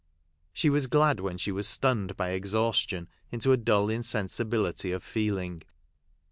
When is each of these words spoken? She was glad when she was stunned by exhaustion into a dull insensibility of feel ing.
She 0.51 0.71
was 0.71 0.87
glad 0.87 1.19
when 1.19 1.37
she 1.37 1.51
was 1.51 1.67
stunned 1.67 2.17
by 2.17 2.31
exhaustion 2.31 3.07
into 3.31 3.51
a 3.51 3.55
dull 3.57 3.87
insensibility 3.91 4.91
of 4.91 5.03
feel 5.03 5.37
ing. 5.37 5.61